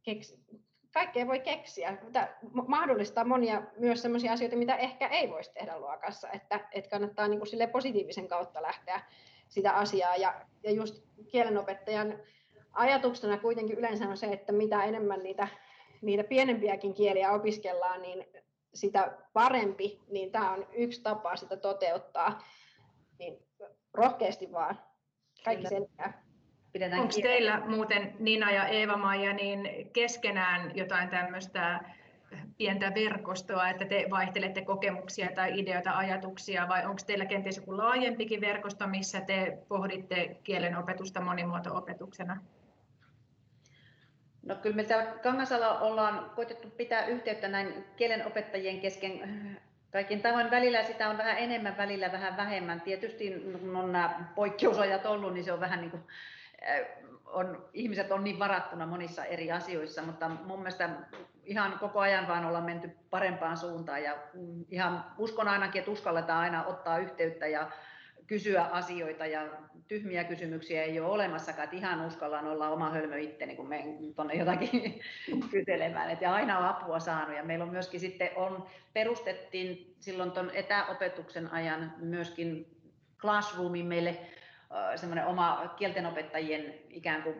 [0.02, 0.38] keksi,
[0.92, 1.98] kaikkea voi keksiä.
[2.12, 2.28] Tämä
[2.66, 7.38] mahdollistaa monia myös sellaisia asioita, mitä ehkä ei voisi tehdä luokassa, että, että kannattaa niin
[7.38, 9.00] kuin sille positiivisen kautta lähteä
[9.48, 10.16] sitä asiaa.
[10.16, 12.18] Ja, ja just kielenopettajan
[12.72, 15.48] ajatuksena kuitenkin yleensä on se, että mitä enemmän niitä,
[16.02, 18.26] niitä pienempiäkin kieliä opiskellaan, niin
[18.74, 22.42] sitä parempi, niin tämä on yksi tapa sitä toteuttaa.
[23.18, 23.46] Niin
[23.94, 24.78] rohkeasti vaan.
[25.44, 26.22] Kaikki selviää.
[27.00, 31.80] Onko teillä muuten Nina ja Eeva-Maija niin keskenään jotain tämmöistä
[32.58, 38.40] pientä verkostoa, että te vaihtelette kokemuksia tai ideoita, ajatuksia, vai onko teillä kenties joku laajempikin
[38.40, 42.40] verkosto, missä te pohditte kielen opetusta monimuoto-opetuksena?
[44.42, 49.20] No kyllä me täällä Kangasalla ollaan koitettu pitää yhteyttä näin kielenopettajien kesken
[49.90, 52.80] kaikin tavoin välillä sitä on vähän enemmän, välillä vähän vähemmän.
[52.80, 56.02] Tietysti kun on nämä poikkeusajat ollut, niin se on vähän niin kuin
[57.26, 60.90] on, ihmiset on niin varattuna monissa eri asioissa, mutta mun mielestä
[61.48, 64.16] ihan koko ajan vaan olla menty parempaan suuntaan ja
[64.70, 67.70] ihan uskon ainakin, että uskalletaan aina ottaa yhteyttä ja
[68.26, 69.48] kysyä asioita ja
[69.88, 74.14] tyhmiä kysymyksiä ei ole olemassakaan, että ihan uskallan olla oma hölmö itse, niin kun menen
[74.14, 75.00] tuonne jotakin
[75.50, 80.50] kyselemään, että aina on apua saanut ja meillä on myöskin sitten on, perustettiin silloin tuon
[80.54, 82.76] etäopetuksen ajan myöskin
[83.18, 84.16] classroomin meille
[84.96, 87.36] semmoinen oma kieltenopettajien ikään kuin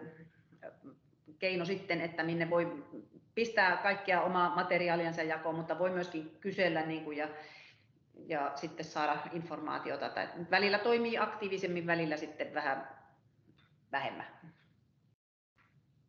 [1.39, 2.85] keino sitten, että minne voi
[3.39, 7.29] pistää kaikkia omaa materiaaliansa jakoon, mutta voi myöskin kysellä niin kuin ja,
[8.27, 10.09] ja sitten saada informaatiota.
[10.09, 12.89] Tai välillä toimii aktiivisemmin, välillä sitten vähän
[13.93, 14.27] vähemmän.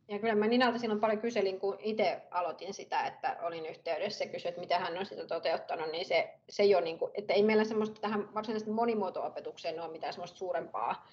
[0.07, 4.29] Ja kyllä mä Ninalta silloin paljon kyselin, kun itse aloitin sitä, että olin yhteydessä ja
[4.29, 7.43] kysyin, että mitä hän on sitä toteuttanut, niin se, se jo, niin kuin, että ei
[7.43, 11.07] meillä semmoista tähän varsinaisesti monimuoto-opetukseen ole mitään semmoista suurempaa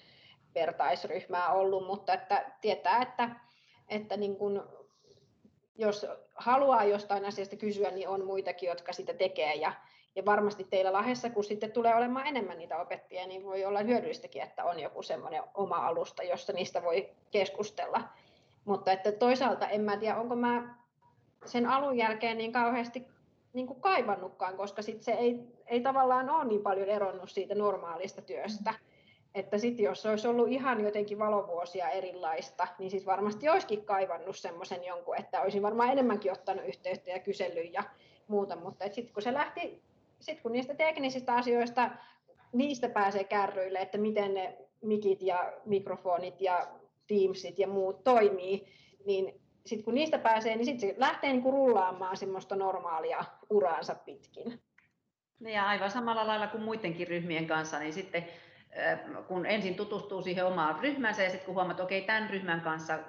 [0.55, 3.29] vertaisryhmää ollut, mutta että tietää, että,
[3.89, 4.61] että niin kuin,
[5.77, 9.73] jos haluaa jostain asiasta kysyä, niin on muitakin, jotka sitä tekee ja,
[10.15, 14.41] ja varmasti teillä Lahdessa, kun sitten tulee olemaan enemmän niitä opettajia, niin voi olla hyödyllistäkin,
[14.41, 18.01] että on joku semmoinen oma alusta, jossa niistä voi keskustella.
[18.65, 20.75] Mutta että toisaalta en mä tiedä, onko mä
[21.45, 23.07] sen alun jälkeen niin kauheasti
[23.53, 28.21] niin kuin kaivannutkaan, koska sit se ei, ei tavallaan ole niin paljon eronnut siitä normaalista
[28.21, 28.71] työstä.
[28.71, 28.96] Mm.
[29.37, 34.83] Että sitten jos olisi ollut ihan jotenkin valovuosia erilaista, niin sitten varmasti olisikin kaivannut semmoisen
[34.83, 37.83] jonkun, että olisin varmaan enemmänkin ottanut yhteyttä ja kysellyt ja
[38.27, 38.55] muuta.
[38.55, 39.81] Mutta sitten kun se lähti,
[40.19, 41.89] sitten kun niistä teknisistä asioista,
[42.53, 46.67] niistä pääsee kärryille, että miten ne mikit ja mikrofonit ja
[47.07, 48.67] Teamsit ja muut toimii,
[49.05, 53.95] niin sitten kun niistä pääsee, niin sitten se lähtee niin kuin rullaamaan semmoista normaalia uraansa
[53.95, 54.59] pitkin.
[55.39, 58.27] Ja aivan samalla lailla kuin muidenkin ryhmien kanssa, niin sitten
[59.27, 62.99] kun ensin tutustuu siihen omaan ryhmänsä ja sitten kun huomaat, että okei, tämän ryhmän kanssa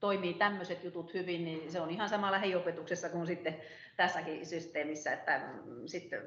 [0.00, 3.60] toimii tämmöiset jutut hyvin, niin se on ihan sama lähiopetuksessa kuin sitten
[3.96, 6.22] tässäkin systeemissä, että mm, sitten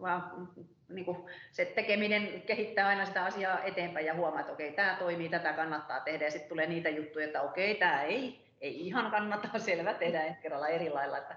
[0.00, 0.48] vaan
[0.88, 1.18] niin kuin
[1.52, 6.00] se tekeminen kehittää aina sitä asiaa eteenpäin ja huomaa, että okei, tämä toimii, tätä kannattaa
[6.00, 10.24] tehdä ja sitten tulee niitä juttuja, että okei, tämä ei, ei ihan kannata, selvä, tehdä
[10.24, 11.36] ensi kerralla eri lailla, että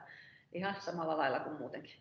[0.53, 1.95] ihan samalla lailla kuin muutenkin.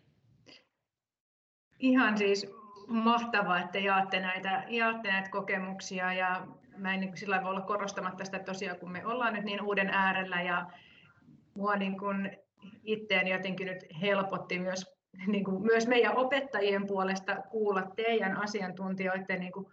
[1.79, 2.47] Ihan siis
[2.91, 8.25] mahtavaa, että jaatte näitä, jaatte näitä kokemuksia ja mä en niin sillä voi olla korostamatta
[8.25, 10.65] sitä tosiaan, kun me ollaan nyt niin uuden äärellä ja
[11.53, 12.37] mua niin kuin
[12.83, 19.51] itteen jotenkin nyt helpotti myös, niin kuin myös meidän opettajien puolesta kuulla teidän asiantuntijoiden niin
[19.51, 19.65] kuin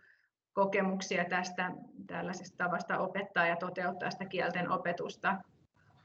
[0.53, 1.71] kokemuksia tästä
[2.07, 5.37] tällaisesta tavasta opettaa ja toteuttaa sitä kielten opetusta.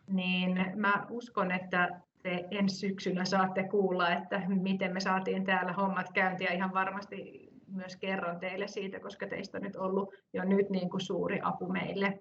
[0.07, 1.89] Niin mä uskon, että
[2.23, 6.51] te ensi syksynä saatte kuulla, että miten me saatiin täällä hommat käyntiä.
[6.51, 11.01] Ihan varmasti myös kerron teille siitä, koska teistä on nyt ollut jo nyt niin kuin
[11.01, 12.19] suuri apu meille.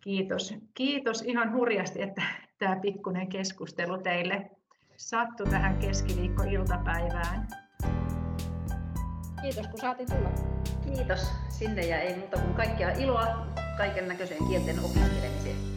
[0.00, 0.54] Kiitos.
[0.74, 2.22] Kiitos ihan hurjasti, että
[2.58, 4.50] tämä pikkuinen keskustelu teille
[4.96, 7.48] sattui tähän keskiviikko-iltapäivään.
[9.42, 10.30] Kiitos, kun saatiin tulla.
[10.94, 13.46] Kiitos sinne ja ei muuta kuin kaikkea iloa
[13.76, 15.69] kaiken näköiseen kielten opiskelemiseen.